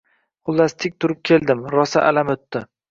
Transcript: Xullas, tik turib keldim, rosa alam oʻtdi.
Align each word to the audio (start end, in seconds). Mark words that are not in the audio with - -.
Xullas, 0.49 0.75
tik 0.85 0.97
turib 1.05 1.21
keldim, 1.31 1.63
rosa 1.77 2.07
alam 2.11 2.39
oʻtdi. 2.39 2.69